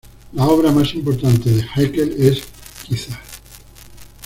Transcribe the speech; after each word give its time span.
La 0.33 0.47
obra 0.47 0.71
más 0.71 0.95
importante 0.95 1.51
de 1.51 1.61
Haeckel 1.75 2.15
es 2.17 2.41
quizá 2.87 3.19